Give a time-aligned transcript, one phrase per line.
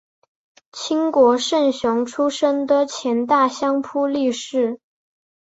[0.71, 4.79] 清国胜雄出身的前大相扑力士。